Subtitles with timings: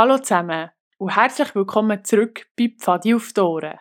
[0.00, 3.80] Hallo zusammen und herzlich willkommen zurück bei Pfadi auf die Ohren.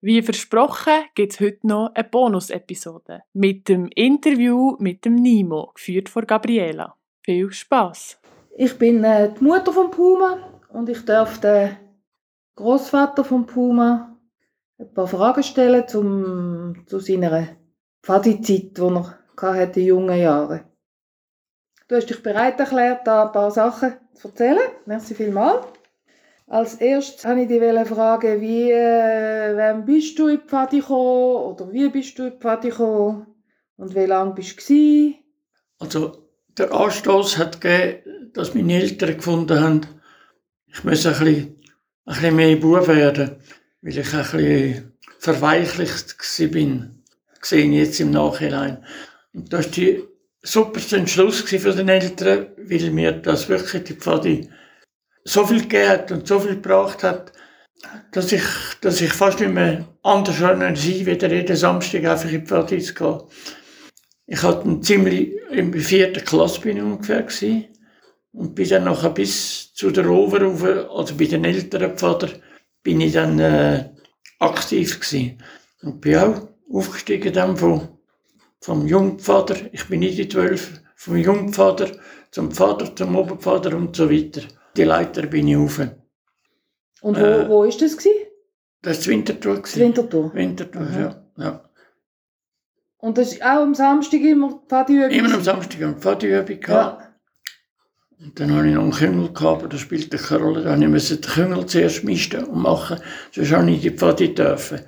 [0.00, 6.08] Wie versprochen gibt es heute noch eine Bonus-Episode mit dem Interview mit dem Nimo, geführt
[6.08, 6.96] von Gabriela.
[7.22, 8.20] Viel Spaß!
[8.56, 11.76] Ich bin äh, die Mutter von Puma und ich darf den
[12.56, 14.18] Großvater von Puma
[14.80, 17.50] ein paar Fragen stellen zum, zu seiner
[18.02, 20.64] Pfadi-Zeit, die er hatte in jungen Jahren.
[21.88, 24.68] Du hast dich bereit erklärt, da ein paar Sachen zu erzählen.
[24.86, 25.66] Merci vielmals.
[26.48, 30.40] Als erstes wollte ich dich fragen, wie, äh, wann bist du in
[30.72, 35.14] die oder wie bist du in die und wie lange bist du gewesen?
[35.78, 36.28] Also
[36.58, 39.80] der Anstoß hat gegeben, dass meine Eltern gefunden haben,
[40.66, 41.62] ich muss ein bisschen,
[42.04, 43.36] ein bisschen mehr Bub werden,
[43.82, 46.16] weil ich ein bisschen verweichlicht
[46.50, 47.02] bin,
[47.40, 48.84] gesehen jetzt im Nachhinein.
[49.32, 50.02] Und das ist die
[50.46, 54.48] super Entschluss für den Eltern, weil mir das wirklich die Pfadi
[55.24, 57.32] so viel gegeben hat und so viel gebracht hat,
[58.12, 58.44] dass ich,
[58.80, 62.94] dass ich fast nicht mehr anders sein wie jeden Samstag einfach in die Pfadi zu
[62.94, 63.20] gehen.
[64.26, 67.66] Ich hatte ziemlich, in der vierten Klasse bin ich ungefähr gewesen.
[68.32, 72.28] Und bin dann nachher bis zu der rauf, also bei den älteren Pfader,
[72.82, 73.88] bin ich dann äh,
[74.40, 75.42] aktiv gewesen.
[75.80, 77.95] Und bin auch aufgestiegen dann von
[78.66, 81.88] vom Jungvater, ich bin nicht die zwölf, vom Jungvater
[82.32, 84.40] zum Vater, zum Obervater und so weiter.
[84.76, 85.78] Die Leiter bin ich rauf.
[87.00, 88.26] Und wo, äh, wo ist das gewesen?
[88.82, 89.60] Das war Winterthur.
[89.60, 90.34] Das Winterthur?
[90.34, 91.24] Winterthur, ja.
[91.36, 91.70] ja.
[92.98, 95.10] Und das ist auch am Samstag immer Pfadiübung?
[95.10, 97.05] Immer am Samstag eine Pfadiübung ja.
[98.18, 100.62] Und dann hatte ich noch einen Küngel, gehabt, aber das spielte keine Rolle.
[100.62, 102.98] Dann musste ich den Küngel zuerst misten und machen,
[103.32, 104.80] sonst habe ich die Pfadi dürfen.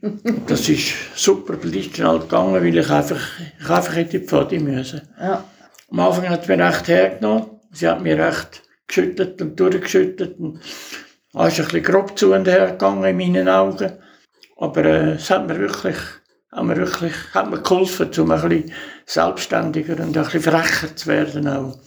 [0.46, 3.20] das ist super schnell gegangen, weil ich einfach,
[3.60, 5.02] ich einfach in die Pfadi musste.
[5.20, 5.44] Ja.
[5.90, 7.46] Am Anfang hat es mir recht hergenommen.
[7.72, 10.38] Sie hat mir recht geschüttelt und durchgeschüttelt.
[10.38, 13.92] Und ist ein bisschen grob zu und her gegangen in meinen Augen.
[14.56, 15.96] Aber äh, es hat mir wirklich,
[16.50, 18.72] hat mir wirklich hat mir geholfen, um ein bisschen
[19.06, 21.78] selbstständiger und ein bisschen frecher zu werden auch.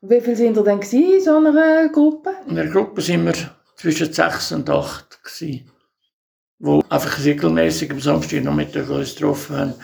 [0.00, 2.30] Wie viele sind ihr denn in so einer Gruppe?
[2.48, 3.34] In der Gruppe sind wir
[3.76, 5.70] zwischen sechs und acht gewesen,
[6.58, 9.74] wo einfach regelmäßig am Samstag Nachmittag uns getroffen haben.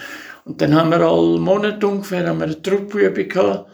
[0.44, 3.70] Und dann haben wir alle Monate ungefähr haben wir eine Truppübung gehabt.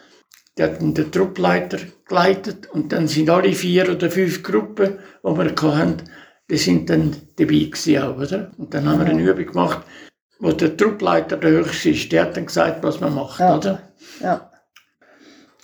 [0.56, 5.76] Die hat den Truppleiter geleitet und dann sind alle vier oder fünf Gruppen, die wir
[5.76, 6.02] hatten,
[6.50, 8.50] die sind dann dabei gewesen auch, oder?
[8.56, 9.82] Und dann haben wir eine Übung gemacht,
[10.40, 12.10] wo der Truppleiter der höchste ist.
[12.10, 13.56] Der hat dann gesagt, was man macht, ja.
[13.56, 13.82] oder?
[14.20, 14.50] Ja.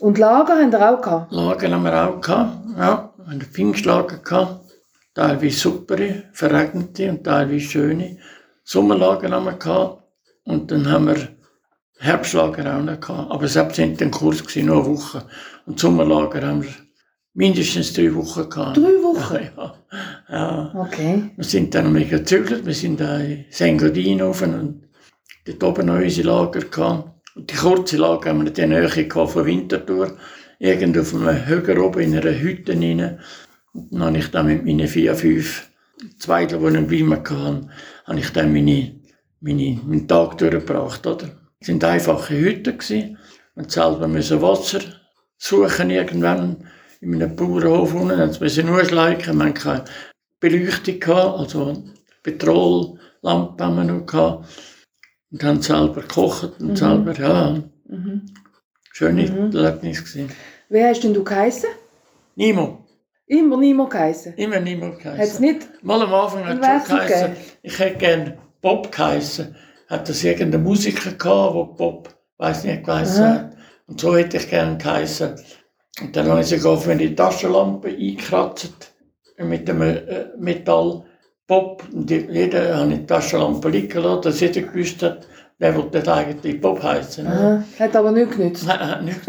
[0.05, 1.33] Und Lager haben wir auch gehabt?
[1.33, 3.11] Lager haben wir auch gehabt, ja.
[3.17, 4.71] Wir haben Pfingstlager gehabt.
[5.15, 5.97] Teilweise super,
[6.35, 8.19] verregnete und teilweise schöne.
[8.65, 10.03] Sommerlager haben wir gehabt.
[10.45, 11.29] Und dann haben wir
[11.97, 13.31] Herbstlager auch noch gehabt.
[13.31, 15.23] Aber selbst sind ein Kurs gewesen, nur eine Woche.
[15.65, 16.75] Und Sommerlager haben wir
[17.33, 18.77] mindestens drei Wochen gehabt.
[18.77, 19.51] Drei Wochen?
[20.29, 20.73] Ja, ja.
[20.75, 21.31] Okay.
[21.35, 22.67] Wir sind dann mega gezögert.
[22.67, 24.83] Wir sind da in Sengadin und
[25.47, 27.14] dort oben noch unsere Lager gehabt.
[27.35, 30.17] Und die kurze Lage haben wir in der Nähe von Winterthur.
[30.61, 33.19] Irgendwo auf einem Höger oben in einer Hütte rein.
[33.73, 35.69] Und dann habe ich dann mit meinen vier, fünf
[36.19, 37.69] Zweiteln, die ich bei mir hatte,
[38.05, 39.01] habe ich dann meine,
[39.41, 41.29] meine, meinen Tag durchgebracht, oder?
[41.59, 43.19] Es waren einfache Hütten gewesen.
[43.57, 44.81] Und selber müssen Wasser
[45.37, 46.69] suchen irgendwann
[47.01, 48.19] in einem Bauernhof unten.
[48.19, 49.39] Dann müssen nur schleichen.
[49.39, 49.85] Wir hatten keine
[50.39, 51.85] Beleuchtung, also
[52.23, 54.47] Petrollampe haben wir noch gehabt
[55.35, 56.77] und haben selber gekocht und mhm.
[56.77, 57.63] selber, ja.
[57.89, 58.23] Mhm.
[58.93, 59.57] Schöne mhm.
[59.57, 60.31] Erlebnis gewesen.
[60.69, 61.71] Wie hast denn du geheissen?
[62.37, 62.87] Nimo.
[63.27, 64.35] Immer Nimo geheissen?
[64.37, 65.69] Immer Nimo es nicht?
[65.83, 67.37] Mal am Anfang hat es schon geheissen.
[67.63, 69.57] Ich hätte gerne Bob geheissen.
[69.89, 73.57] Hat das irgendein Musiker gehabt, der Bob, weiß nicht, geheissen hat.
[73.89, 75.35] Und so hätte ich gerne geheissen.
[76.01, 78.95] Und dann habe ich sogar auf meine Taschenlampe eingekratzt
[79.39, 81.05] mit dem äh, Metall.
[81.47, 85.27] Bob, und jeder hat die Taschenlampe liegen lassen, dass jeder gewusst hat,
[85.61, 87.27] der wollte eigentlich Bob heißen.
[87.27, 87.63] Aha.
[87.79, 88.67] Hat aber nicht genützt.
[88.67, 89.21] Nein, nicht.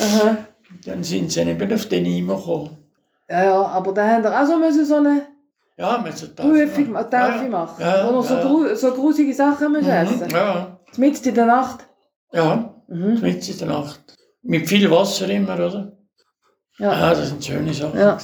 [0.00, 0.36] Aha.
[0.84, 2.76] Dann sind sie eben auf den Eimer gekommen.
[3.28, 5.22] Ja, ja, aber da haben wir auch so, müssen so eine
[5.76, 9.92] ja, eine Taufe ja, machen, ja, wo noch so, gru so grusige Sachen müssen mhm,
[9.92, 10.78] essen Ja.
[10.96, 11.86] Mitten in der Nacht?
[12.32, 13.20] Ja, mhm.
[13.20, 14.00] mitten in der Nacht.
[14.42, 15.92] Mit viel Wasser immer, oder?
[16.78, 16.92] Ja.
[16.92, 17.98] ja das sind schöne Sachen.
[17.98, 18.18] Ja.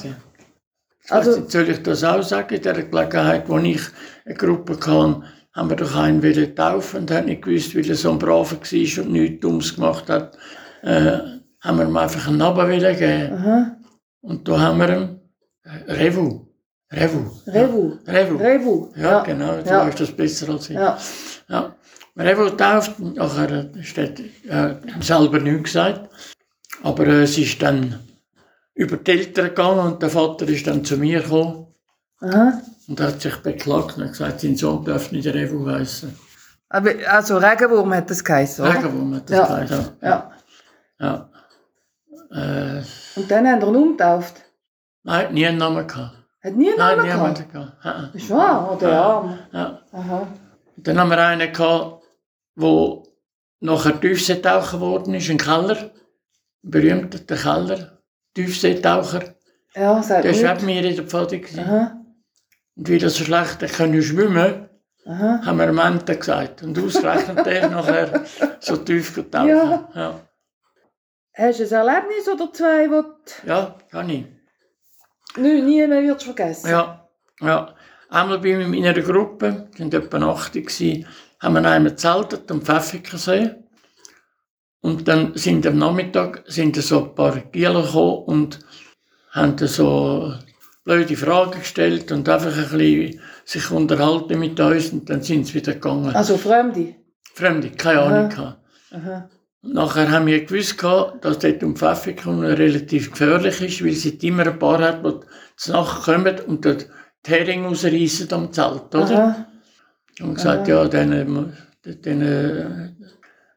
[1.09, 3.81] Also, soll ich das auch sagen, in der Gelegenheit, wo ich
[4.25, 5.23] eine Gruppe hatte,
[5.53, 8.57] haben wir doch einen wollen taufen und haben nicht gewusst, weil er so ein Braver
[8.57, 10.37] war und nichts Dummes gemacht hat,
[10.83, 11.17] äh,
[11.61, 13.33] haben wir ihm einfach einen Namen geben.
[13.33, 13.77] Aha.
[14.21, 15.19] Und da haben wir ihm
[15.87, 16.47] Revu.
[16.91, 17.31] Revu.
[17.47, 17.97] Revu.
[18.05, 18.13] Ja.
[18.13, 18.37] Revu.
[18.37, 18.89] Revu.
[18.95, 19.23] Ja, ja.
[19.23, 19.85] genau, du ja.
[19.85, 20.75] weißt das besser als ich.
[20.75, 20.97] Ja.
[21.49, 21.75] ja.
[22.17, 26.09] Revu tauft, nachher er äh, selber nichts gesagt,
[26.83, 27.99] aber äh, es ist dann
[28.77, 31.67] über die Eltern gegangen und der Vater ist dann zu mir gekommen
[32.21, 32.61] Aha.
[32.87, 36.15] und hat sich beklagt und gesagt, sein Sohn darf nicht Revu heißen.
[36.69, 38.75] Aber, also Regenwurm hat das geheißen, oder?
[38.75, 39.59] Regenwurm hat das Ja.
[39.61, 39.93] gesagt.
[40.01, 40.31] Ja.
[40.99, 41.29] Ja.
[42.31, 42.81] Äh,
[43.15, 44.41] Und dann haben wir ihn umgetauft.
[45.03, 46.15] nein, nie einen Namen gehabt.
[46.43, 47.81] Hat nie einen Nein, Namen niemand gehabt?
[47.81, 47.85] gehabt.
[47.85, 48.09] Ja.
[48.13, 48.69] Ist wahr?
[48.71, 49.01] Oh, der Ja.
[49.03, 49.39] Arm.
[49.53, 49.81] Ja.
[49.91, 50.27] Aha.
[50.75, 52.03] Und Dann haben wir einen gehabt,
[52.55, 53.03] der
[53.59, 55.77] nachher Tiefseetaucher geworden ist, ein Keller.
[55.77, 55.91] Ein
[56.71, 57.96] berühmter Keller.
[58.41, 59.33] Tiefseetaucher.
[59.75, 60.47] Ja, sagt Der nichts.
[60.47, 61.41] neben mir in der Pfade.
[61.57, 62.01] Aha.
[62.75, 64.69] Und weil er so schlecht können schwimmen
[65.07, 65.41] Aha.
[65.43, 66.61] haben wir am Ende gesagt.
[66.61, 68.23] Und ausgerechnet der nachher
[68.59, 69.47] so tief getaucht.
[69.47, 69.89] Ja.
[69.95, 70.19] ja.
[71.33, 74.25] Hast du ein Erlebnis oder zwei, das Ja, kann ich.
[75.37, 76.69] nie, nie mehr wirst vergessen?
[76.69, 77.07] Ja,
[77.41, 77.73] ja.
[78.09, 81.07] Einmal bin ich in meiner Gruppe, wir waren etwa 80, gewesen,
[81.39, 83.55] haben wir einmal gezeltet am Pfäffikensee.
[84.81, 88.59] Und dann sind am Nachmittag sind so ein paar Gielen gekommen und
[89.31, 90.33] haben so
[90.83, 95.55] blöde Fragen gestellt und einfach ein bisschen sich unterhalten mit uns und dann sind sie
[95.55, 96.15] wieder gegangen.
[96.15, 96.95] Also Fremde?
[97.33, 98.07] Fremde, keine Aha.
[98.07, 98.55] Ahnung.
[98.91, 99.29] Aha.
[99.61, 104.47] Und nachher haben wir gewusst, dass dort um Pfäffikon relativ gefährlich ist, weil sie immer
[104.47, 105.19] ein paar hat, die
[105.57, 106.87] zu Nacht kommen und dort
[107.25, 109.23] die Heringe rausreißen am Zelt, oder?
[109.23, 109.47] Aha.
[110.21, 112.89] Und gesagt, ja, dann, äh, dann äh,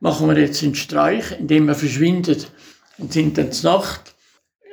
[0.01, 2.45] machen wir jetzt einen Streich, indem wir verschwinden.
[2.99, 4.15] Und sind dann zur Nacht,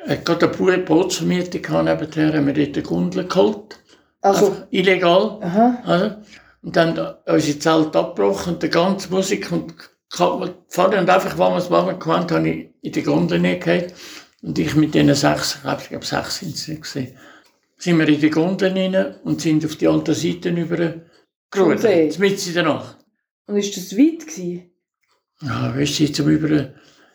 [0.06, 3.80] äh, gerade eine Bootsvermietung gehabt, nebenher haben wir dort eine Gondel geholt.
[4.22, 5.40] Also, Einfach illegal.
[5.42, 5.84] aha.
[5.86, 6.22] Oder?
[6.62, 9.74] Und dann unsere Zelt abgebrochen und die ganze Musik und
[10.10, 13.94] Vater und einfach, was wir es machen gemeint, habe ich in die Gondel gehabt.
[14.42, 17.18] Und ich mit diesen sechs, ich glaube, sechs sind es gesehen,
[17.78, 20.94] sind wir in die Gondel rein und sind auf die andere Seite über
[21.52, 22.20] gerudert.
[22.20, 22.98] Mitten in der Nacht.
[23.48, 24.72] Und ist das weit gewesen?
[25.42, 26.70] Ja, weißt du, zum über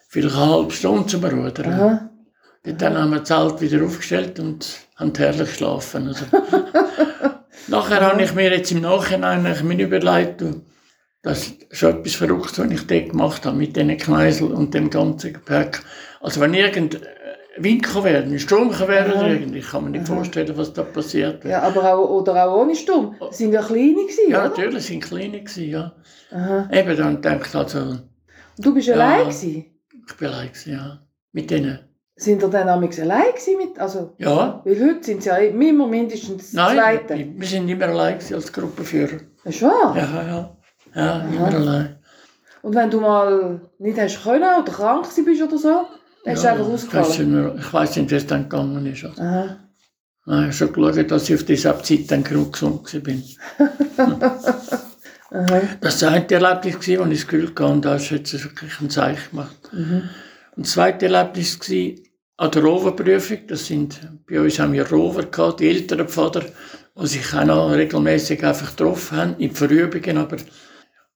[0.08, 1.72] vielleicht eine halbe Stunde zum Rudern.
[1.72, 2.10] Aha.
[2.64, 4.66] Dann haben wir das Zelt wieder aufgestellt und
[4.96, 6.08] haben herrlich geschlafen.
[6.08, 6.24] Also.
[7.68, 10.44] Nachher habe ich mir jetzt im Nachhinein eigentlich mir überlegt,
[11.22, 14.90] das ist schon etwas Verrücktes, was ich dort gemacht habe, mit diesen Kneisel und dem
[14.90, 15.80] ganzen Gepäck.
[16.20, 17.00] Also wenn irgend äh,
[17.58, 19.56] Wind kann werden, Sturm kann werden, Aha.
[19.56, 20.14] ich kann mir nicht Aha.
[20.16, 21.44] vorstellen, was da passiert.
[21.44, 23.16] Ja, aber auch, oder auch ohne Sturm.
[23.20, 24.48] Das sind ja kleine gewesen, Ja, oder?
[24.48, 25.92] natürlich, sind kleine gewesen, ja.
[26.32, 26.68] Aha.
[26.72, 27.98] Eben, dann denke ich also,
[28.62, 28.94] du bist Ja.
[28.94, 29.64] allein gewesen?
[30.08, 30.98] ich bin allein gewesen, ja.
[31.32, 31.78] Mit denen.
[32.16, 34.14] Sind ihr dann amigs allein gewesen mit, also?
[34.18, 34.60] Ja.
[34.64, 37.26] Weil heute sind sie ja immer mindestens Nein, Zweite.
[37.36, 39.18] wir sind immer allein gewesen als Gruppenführer.
[39.44, 39.96] Wahr?
[39.96, 40.56] Ja, ja.
[40.94, 41.96] Ja, immer allein.
[42.60, 45.86] Und wenn du mal nicht hast können oder krank bist oder so,
[46.24, 47.58] dann hast du einfach ausgefallen.
[47.58, 49.04] Ich weiß nicht, wie es dann gegangen ist.
[49.04, 49.56] Also, Aha.
[50.26, 53.24] ich habe schon geschaut, dass ich auf dieser Zeit dann genug gesund bin.
[55.32, 55.62] Aha.
[55.80, 58.80] Das war das eine Erlebnis, als ich das Gefühl hatte, und da du jetzt wirklich
[58.80, 59.70] ein Zeichen gemacht.
[59.72, 60.10] Mhm.
[60.56, 63.38] Und das zweite Erlebnis war an der Roverprüfung.
[63.46, 66.44] Das sind, bei uns haben wir Rover gehabt, die älteren Pfader,
[67.00, 70.18] die sich auch noch regelmäßig einfach getroffen haben, in Verübungen.
[70.18, 70.36] Aber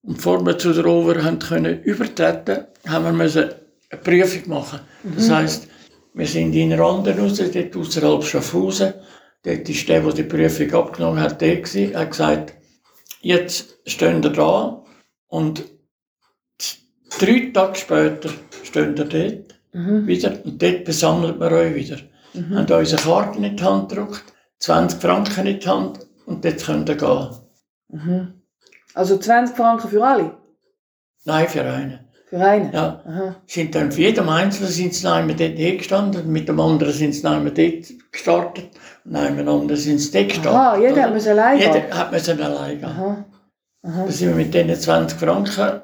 [0.07, 3.51] und bevor wir zu der Rover haben können übertreten, haben wir müssen
[3.91, 4.81] eine Prüfung machen.
[5.17, 5.69] Das heisst,
[6.15, 8.95] wir sind in Randen raus, dort außerhalb Schaffhausen.
[9.43, 11.93] Dort ist der, der die Prüfung abgenommen hat, der gewesen.
[11.93, 12.55] Er hat gesagt,
[13.27, 14.85] jetzt stehen wir da
[15.27, 15.65] und
[17.19, 18.31] drei Tage später
[18.63, 20.07] stehen wir dort Mhm.
[20.07, 21.99] wieder und dort besammelt man euch wieder.
[22.33, 22.57] Mhm.
[22.57, 24.25] Haben unsere Karten in die Hand gedruckt,
[24.59, 27.29] 20 Franken in die Hand und dort könnt ihr gehen.
[27.89, 28.43] Mhm.
[28.95, 30.39] Also 20 Franken für alle?
[31.25, 32.06] Nein, für einen.
[32.29, 32.73] Für einen?
[32.73, 33.03] Ja.
[33.07, 33.37] Aha.
[33.47, 37.25] Sind dann für jedem Einzelnen sind sie einmal dort hingestanden, mit dem anderen sind sie
[37.25, 38.71] einmal dort gestartet
[39.05, 40.53] und einmal anderen sind sie dort gestartet.
[40.53, 41.59] Aha, jeder hat müssen allein.
[41.59, 42.89] Jeder hat müssen allein gehen.
[42.89, 43.25] Aha.
[43.83, 44.05] Aha.
[44.07, 45.81] Da sind wir mit diesen 20 Franken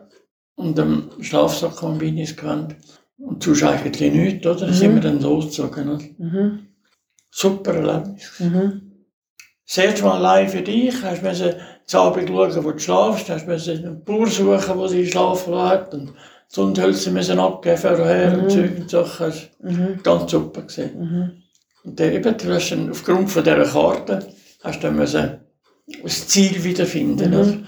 [0.57, 2.75] und dem Schlafsack Kombinis gewandt.
[3.19, 4.67] Und sonst eigentlich nichts, oder?
[4.67, 5.89] Da sind wir dann losgezogen.
[5.91, 6.05] Oder?
[6.19, 6.67] Mhm.
[7.31, 8.41] Super Erlebnis.
[8.41, 9.05] Mhm.
[9.65, 11.57] Das erste Mal allein für dich, hast du
[11.95, 16.13] Abend schauen, wo du schlafst, hast müssen einen Bauer suchen, wo sie schlafen hat und
[16.49, 19.33] Sundhölzer müssen abgeben vorher und Zeug und Sachen.
[19.63, 20.01] Mhm.
[20.03, 20.63] ganz super.
[20.63, 20.99] Gewesen.
[20.99, 21.43] Mhm.
[21.85, 24.29] Und dann eben, du hast dann aufgrund von dieser Karte
[24.63, 25.41] hast du dann müssen
[26.03, 27.31] das Ziel wiederfinden.
[27.31, 27.37] Mhm.
[27.37, 27.59] Oder?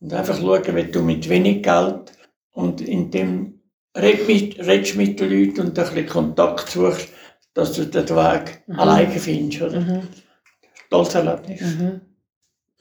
[0.00, 2.12] Und einfach schauen, wie du mit wenig Geld
[2.52, 3.60] und in dem
[3.96, 7.08] redest mit, redest mit den Leuten und ein bisschen Kontakt suchst,
[7.54, 9.62] dass du den Weg alleine findest.
[9.62, 9.80] Oder?
[9.80, 10.02] Mhm.
[10.88, 11.60] Tolles Erlebnis.
[11.60, 12.00] Mhm.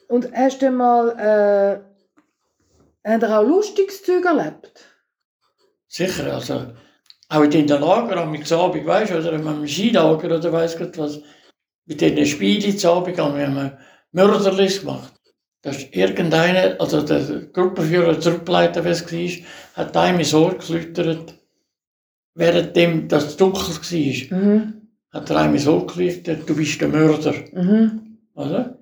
[0.10, 4.74] Und hast du mal äh, habt ihr auch lustiges Zeug erlebt?
[5.88, 6.74] Sicher, also
[7.30, 11.20] auch in den Lager am Abend, weißt oder am Skilager oder weiss Gott was,
[11.86, 13.78] mit diesen Spielen zu Abend haben wir
[14.12, 15.14] Mörderlis gemacht.
[15.62, 21.36] Da ist irgendeiner, also der Gruppenführer, der wie es war, hat einem ins Ohr geläutert,
[22.34, 24.40] währenddem das dunkel war.
[24.40, 24.88] Mhm.
[25.12, 27.36] hat er einmal so gelegt, du bist der Mörder.
[27.54, 28.18] Mhm.
[28.34, 28.79] Oder?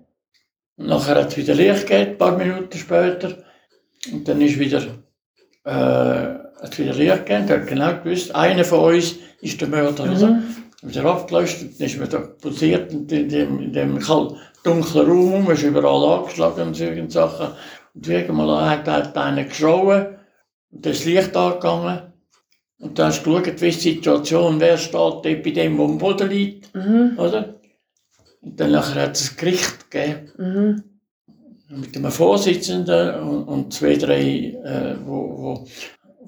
[0.77, 3.38] Und nachher hat es wieder Licht gegeben, ein paar Minuten später.
[4.12, 4.81] Und dann ist wieder,
[5.65, 7.50] äh, hat es wieder Licht gegeben.
[7.50, 10.03] Hat genau gewusst, einer von uns ist der Mörder.
[10.03, 10.43] Also, Mhm.
[10.84, 14.00] wieder abgelöscht, und dann ist man da posiert in dem, in dem
[14.63, 17.48] dunklen Raum, man ist überall angeschlagen und solche Sachen.
[17.96, 20.17] Und irgendwann hat, hat einer geschrauen
[20.72, 22.13] und das Licht angegangen.
[22.79, 25.98] Und dann hast du geschaut, wie die Situation, wer steht dort bei dem, der am
[25.98, 27.13] Boden liegt, Mhm.
[27.17, 27.55] oder?
[28.41, 30.84] Und dann nachher hat es ein Gericht gegeben Mhm.
[31.82, 34.22] mit einem Vorsitzenden und, und zwei, drei,
[34.63, 35.67] äh, wo, wo,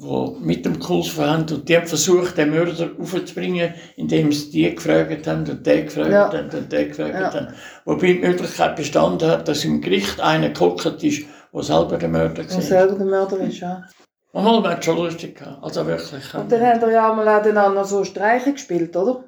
[0.01, 1.45] wo mit dem Kurs haben.
[1.53, 6.11] Und die haben versucht, den Mörder aufzubringen, indem sie die gefragt haben und der gefragt
[6.11, 6.31] Ja.
[6.33, 7.33] haben und der gefragt Ja.
[7.33, 7.47] haben.
[7.85, 12.43] Wobei die Möglichkeit bestanden hat, dass im Gericht einer gehockt ist, der selber der Mörder
[12.43, 12.61] Der war.
[12.61, 13.83] selber der Mörder ist, ja.
[14.31, 15.63] Und mal, man hat schon lustig gehabt.
[15.63, 16.33] Also wirklich.
[16.35, 19.23] Und dann haben wir ja mal auch dann so Streiche gespielt, oder?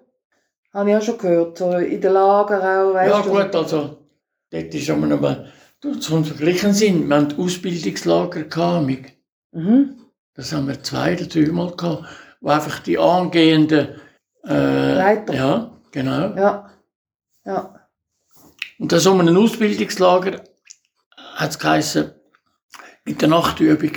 [0.74, 3.30] Habe ich auch schon gehört, so in den Lager auch, weißt ja du?
[3.30, 3.98] gut, also
[4.50, 5.51] dort ist immer noch mal,
[6.00, 9.13] zum Vergleichen sind, wir hatten Ausbildungslager gehabt,
[9.54, 9.96] Mhm.
[10.34, 12.06] Das haben wir zwei oder dreimal gehabt,
[12.40, 14.00] wo einfach die angehenden
[14.48, 15.34] äh, Leiter.
[15.34, 16.36] Ja, genau.
[16.38, 16.70] Ja.
[17.46, 17.75] Ja.
[18.80, 20.42] Und das um ein Ausbildungslager
[21.36, 22.12] hat es geheißen,
[23.04, 23.92] mit der Nachtübung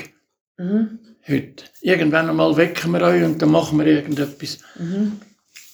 [0.58, 0.98] Mhm.
[1.28, 1.64] heute.
[1.82, 4.58] Irgendwann einmal wecken wir euch und dann machen wir irgendetwas.
[4.76, 5.20] Mhm.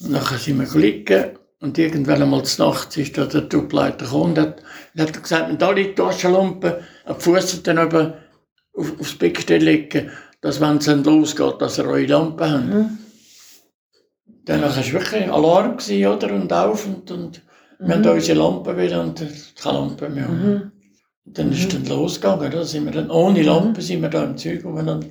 [0.00, 4.30] Und nachher sind wir liegen und irgendwann einmal zur Nacht ist da der Tubleiter gekommen
[4.30, 4.62] und hat,
[4.95, 8.14] und hat gesagt, wenn da die Taschenlampe an die Fuß dann eben
[8.75, 12.64] auf, aufs Beckstell legen, dass wenn es dann losgeht, dass ihr eure Lampe habt.
[12.66, 12.99] Mhm.
[14.47, 16.33] Dann war es wirklich Alarm, gewesen, oder?
[16.33, 17.42] Und auf und, und
[17.78, 19.23] wir haben unsere Lampe wieder und
[19.62, 20.28] keine Lampe mehr.
[20.28, 20.73] Mhm.
[21.26, 24.37] Und dann ist dann losgegangen, da sind wir dann, ohne Lampe sind wir da im
[24.37, 25.07] Zeug umeinander.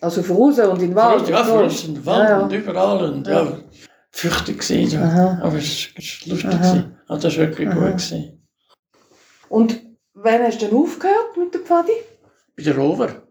[0.00, 1.28] Also voraus und in den Wald.
[1.28, 1.52] ja, und so.
[1.52, 2.42] voraus in den Wald Ja, ja.
[2.42, 3.58] und überall und ja, Ja.
[4.14, 5.02] Fürchtig gewesen.
[5.02, 5.40] Aha.
[5.42, 6.44] Aber es war lustig.
[6.46, 6.56] Aha.
[6.56, 6.98] gewesen.
[7.08, 7.74] Also, das war wirklich Aha.
[7.74, 7.88] gut.
[7.92, 8.46] Gewesen.
[9.48, 9.80] Und
[10.14, 11.92] wann hast du denn aufgehört mit der Pfadi?
[12.56, 13.22] Bei der Rover.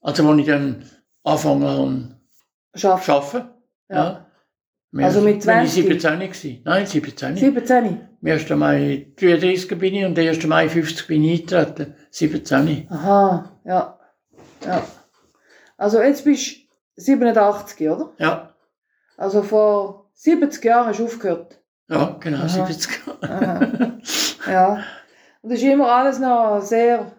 [0.00, 0.84] Also, als ich dann
[1.24, 2.18] angefangen habe
[2.74, 3.04] Schaffen.
[3.04, 3.50] zu arbeiten.
[3.90, 4.24] Ja.
[4.90, 5.84] Wir- Also mit wenn ich 20?
[6.02, 6.72] 17 war.
[6.74, 7.36] Nein, 17.
[7.36, 8.00] 17.
[8.22, 8.50] Am 1.
[8.56, 10.46] Mai 33 bin ich und am 1.
[10.46, 11.94] Mai 50 bin ich eingetreten.
[12.10, 12.86] 17.
[12.90, 13.98] Aha, ja.
[14.64, 14.82] ja.
[15.76, 16.56] Also jetzt bist
[16.96, 18.12] du 87, oder?
[18.18, 18.54] Ja,
[19.18, 21.60] Also vor 70 Jahren hast du aufgehört.
[21.88, 22.48] ja genau, Aha.
[22.48, 23.00] 70.
[23.22, 23.60] Aha.
[24.50, 24.84] ja.
[25.42, 27.12] Und es ist immer alles noch sehr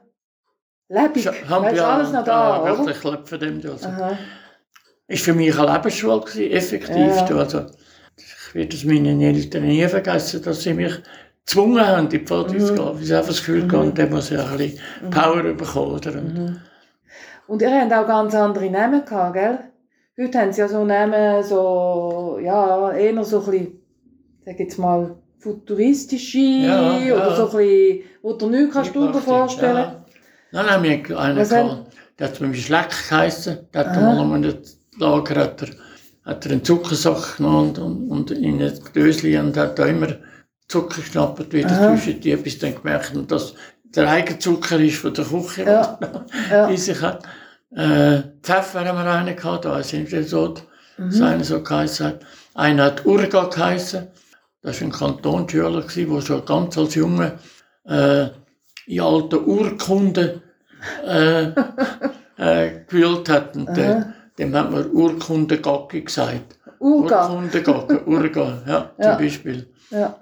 [0.90, 1.26] lebendig.
[1.28, 2.78] Weißt, ja, alles noch da, ja, oder?
[2.86, 3.56] wirklich lebt von dem.
[3.72, 3.88] Also.
[3.88, 4.18] Aha.
[5.08, 6.96] Ist für mich eine Lebensschule gewesen, effektiv.
[7.30, 7.36] Ja.
[7.38, 7.66] Also,
[8.18, 10.94] ich werde es meinen Eltern nie vergessen, dass sie mich
[11.46, 12.60] gezwungen haben, in die Pfade Mhm.
[12.60, 12.86] zu gehen.
[12.86, 13.94] Weil sie einfach das Gefühl Mhm.
[13.96, 15.92] dann muss ich ein bisschen Power bekommen.
[15.96, 16.12] Oder?
[16.14, 16.62] Und Mhm.
[17.48, 19.60] Und ihr habt auch ganz andere Namen gehabt, gell?
[20.22, 23.68] Heute haben sie ja so Namen, so, ja, eher so ein bisschen,
[24.46, 27.16] sag jetzt mal, futuristische Ja, ja.
[27.16, 29.76] oder so ein bisschen, wo du nichts kannst du dir vorstellen.
[29.78, 30.06] Ja.
[30.52, 33.60] Dann haben wir einen Was gehabt, der hat dem Schleck geheissen.
[33.74, 34.02] Der hat Aha.
[34.02, 34.54] mal um ein
[34.98, 35.70] Lager hat er,
[36.26, 40.08] hat er einen Zuckersack genommen und, und in ein Dösli und hat da immer
[40.68, 41.96] Zucker geschnappt, wieder Aha.
[41.96, 43.54] zwischen die, bis dann gemerkt hat, dass
[43.96, 45.98] der eigene Zucker ist von der Küche, Ja.
[46.02, 46.76] was Ja.
[46.76, 47.24] sich hat.
[47.76, 49.92] Äh, Pfeffer haben wir einen gehabt, da ist
[50.30, 50.56] so,
[50.98, 51.10] Mhm.
[51.12, 52.20] dass einer so geheißen hat.
[52.56, 54.08] Einer hat Urga geheißen.
[54.62, 57.40] Das war ein Kantonsschüler, der schon ganz als Junge
[57.86, 58.28] äh,
[58.88, 60.42] in alten Urkunden
[61.06, 61.44] äh,
[62.38, 63.56] äh, gewühlt hat.
[63.56, 66.58] Und der, dem hat man Urkundengacki gesagt.
[66.80, 67.30] Urga.
[67.30, 69.12] Urkundengacki, Urga, ja, Ja.
[69.18, 69.70] zum Beispiel.
[69.92, 70.16] Ja,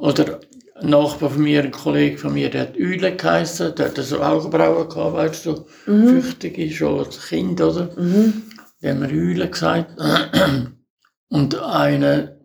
[0.00, 0.40] oder
[0.80, 4.22] ein Nachbar von mir, ein Kollege von mir, der hat Üle geheißen, der hat so
[4.22, 6.22] Augenbrauen gehabt, weißt du, so Mhm.
[6.22, 7.90] fürchtig schon als Kind, oder?
[7.96, 8.42] Mhm.
[8.82, 9.90] Der haben wir Üle gesagt.
[11.30, 12.38] Und einer,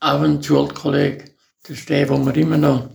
[0.00, 1.24] auch ein Schulkollege,
[1.62, 2.88] das ist der, wo mir immer noch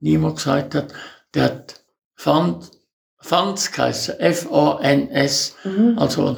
[0.00, 0.92] niemand gesagt hat,
[1.34, 1.80] der hat
[2.14, 2.70] Fans,
[3.18, 5.98] Fans geheißen, F-A-N-S, Mhm.
[5.98, 6.36] also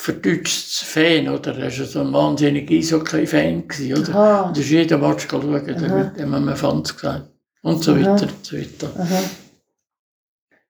[0.00, 1.56] verdeutschtes Fan, oder?
[1.58, 3.64] Er war so ein wahnsinniger Eishockey-Fan,
[3.98, 4.14] oder?
[4.14, 4.40] Aha.
[4.42, 7.28] Und da ist jeder Match schauen, dem haben wir Fans gesagt.
[7.62, 8.90] Und so weiter, und so weiter.
[8.98, 9.22] Aha.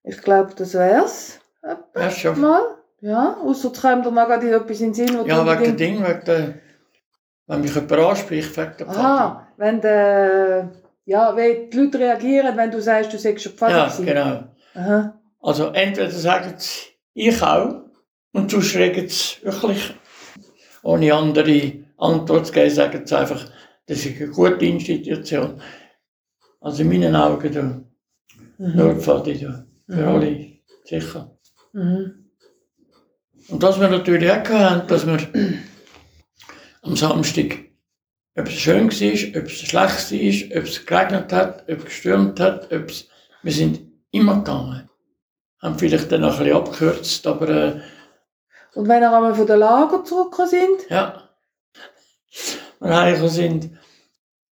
[0.03, 1.39] Ich glaube, das wär's.
[1.95, 2.41] Ja, schon.
[2.41, 2.63] Mal.
[3.03, 6.25] Ja, außer es kommt dir noch etwas in den Sinn, Ja, wegen dem Ding, wegen
[6.27, 6.55] der,
[7.47, 8.99] wenn mich jemand anspricht, wegen der Pfadi.
[8.99, 10.73] Aha, wenn der,
[11.05, 14.45] ja, wie die Leute reagieren, wenn du sagst, du sagst schon Pfadi Ja, genau.
[14.75, 15.21] Aha.
[15.41, 17.90] Also entweder sagen sie, ich auch,
[18.33, 19.95] und sonst regen sie wirklich,
[20.83, 23.45] ohne andere Antwort zu geben, sagen sie einfach,
[23.87, 25.61] das ist eine gute Institution.
[26.61, 27.63] Also in meinen Augen, du,
[28.59, 28.77] Mhm.
[28.77, 30.09] nur die Pfadi, du, für Mhm.
[30.09, 30.47] alle,
[30.85, 31.37] sicher.
[31.73, 32.27] Mhm.
[33.49, 35.19] Und was wir natürlich auch hatten, dass wir
[36.83, 37.59] am Samstag
[38.37, 39.73] ob es schön war, ob es schlecht
[40.53, 43.09] war, ob es geregnet hat, ob es gestürmt hat, ob es,
[43.43, 43.81] wir sind
[44.13, 44.89] immer gegangen.
[45.61, 47.81] Haben vielleicht dann noch ein bisschen abgekürzt, aber äh,
[48.75, 50.91] Und wenn ihr einmal von der Lager zurückgekommen sind?
[50.91, 51.23] ja.
[52.81, 53.71] Wir heimgekommen sind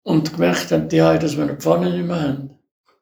[0.04, 2.52] und gemerkt haben, die haben, dass wir eine Pfanne nicht mehr haben.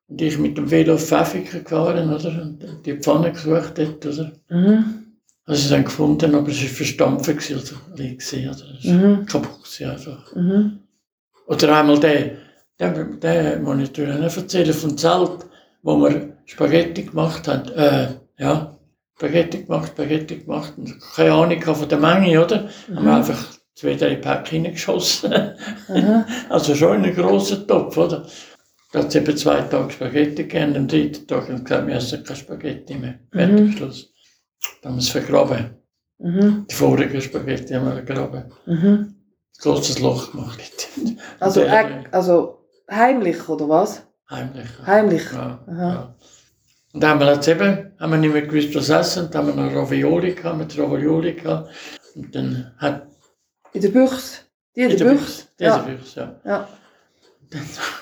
[0.10, 2.30] Und ich mit dem Velo auf Pfäffiken gefahren, oder?
[2.42, 4.32] Und die Pfanne gesucht dort, oder?
[4.50, 5.04] Mhm.
[5.46, 8.60] Also sie dann gefunden, aber es war verstampft, gewesen, also gewesen, oder?
[8.60, 9.26] War Mhm.
[9.26, 10.36] kaputt gewesen, einfach.
[10.36, 10.80] Mhm.
[11.48, 12.32] Oder einmal der,
[12.80, 15.46] der, der muss ich natürlich noch erzählen, vom Zelt,
[15.84, 17.70] wo wir Spaghetti gemacht haben.
[17.74, 18.08] Äh,
[18.40, 18.78] ja,
[19.16, 20.74] Spaghetti gemacht, Spaghetti gemacht.
[20.78, 22.70] Und keine Ahnung von der Menge, oder?
[22.94, 25.56] Haben wir einfach zwei, drei Päckchen hineingeschossen.
[25.88, 26.26] Mhm.
[26.50, 28.28] also schon in einen grossen Topf, oder?
[28.92, 31.96] Da hat es eben zwei Tage Spaghetti gegeben, am dritten Tag haben wir gesagt, wir
[31.96, 33.20] essen keine Spaghetti mehr.
[33.32, 34.14] Fertig, Schluss.
[34.82, 35.78] Dann haben wir es vergraben.
[36.20, 36.68] Mhm.
[36.70, 38.54] Die vorigen Spaghetti haben wir vergraben.
[38.66, 39.16] Mhm.
[39.60, 40.62] Großes Loch gemacht.
[41.40, 41.66] Also,
[42.12, 44.06] also heimlich, oder was?
[44.30, 44.68] Heimlich.
[44.86, 45.32] Heimlich.
[45.32, 46.16] Ja.
[46.94, 49.30] Und dann haben wir jetzt eben, haben wir nicht mehr gewusst, was essen.
[49.32, 51.70] Dann haben wir noch Ravioli gehabt, mit Ravioli gehabt.
[52.16, 53.08] Und dann hat
[53.74, 54.42] In der Büchse.
[54.76, 55.26] Die in in der der Büchse?
[55.26, 55.78] Büchse, diese Ja.
[55.80, 56.68] Büchse, ja.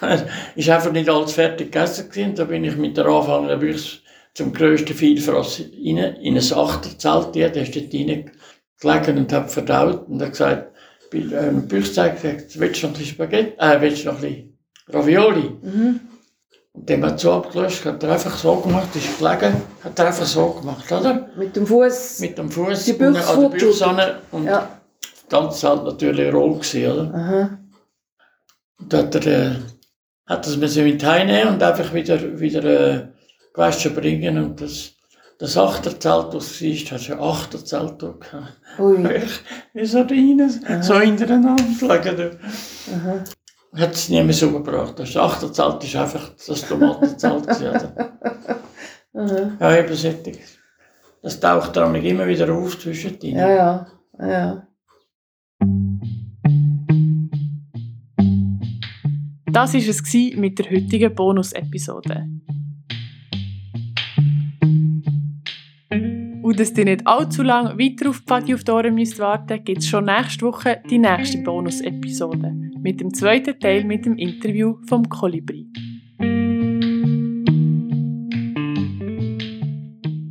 [0.02, 0.10] Ja.
[0.56, 2.36] ist einfach nicht alles fertig gegessen gewesen.
[2.36, 4.00] Da bin ich mit der anfangenden Büchse
[4.34, 10.08] zum grössten Vielfraß rein, in ein Achterzelt, ja, der ist dort reingelegen und hat verdaut
[10.08, 10.72] und hat gesagt,
[11.12, 14.22] bei ähm, Büchse gesagt, willst du noch ein bisschen Spaghetti, äh, willst du noch ein
[14.22, 14.58] bisschen
[14.88, 15.50] Ravioli?
[15.62, 16.00] Mhm.
[16.74, 20.26] Und dem hat so abgelöscht, hat er einfach so gemacht, ist gelegen, hat er einfach
[20.26, 21.30] so gemacht, oder?
[21.36, 22.20] Mit dem Fuß.
[22.20, 23.50] Mit dem Fuß Die Büchse an der.
[23.50, 24.80] Büchse und Ja.
[25.30, 27.14] ganz Zelt natürlich roh gewesen, oder?
[27.14, 27.58] Aha.
[28.80, 29.56] Und hat er, äh,
[30.28, 33.08] hat das müssen mit heimnehmen und einfach wieder, wieder äh,
[33.54, 34.92] gewaschen bringen und das,
[35.40, 38.58] das Achterzelt, das war, hast du ein Achterzelt gehabt.
[38.80, 39.22] Ui.
[39.74, 42.40] Wie Sardinen, so hintereinander gelegen.
[42.96, 43.24] Aha.
[43.74, 45.00] Hat es nie mehr so gebracht.
[45.00, 47.48] Das Achterzelt war einfach das Tomatenzelt.
[49.14, 49.58] Aha.
[49.60, 50.40] Ja, eben sättig.
[51.22, 53.38] Das taucht dann immer wieder auf zwischen denen.
[53.38, 53.88] Ja, ja.
[54.20, 54.68] Ja.
[59.52, 62.28] Das war es gsi mit der heutigen Bonus-Episode.
[66.42, 69.80] Und dass ihr nicht allzu lange weiter auf Pfadi auf die Ohren müsst warten, gibt
[69.80, 75.08] es schon nächste Woche die nächste Bonus-Episode mit dem zweiten Teil mit dem Interview vom
[75.08, 75.68] Kolibri.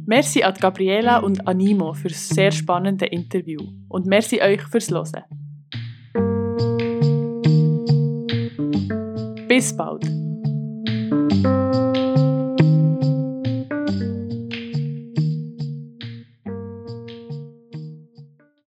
[0.06, 5.22] Merci an Gabriela und Animo für das sehr spannende Interview und merci euch fürs Hören.
[9.46, 10.19] Bis bald!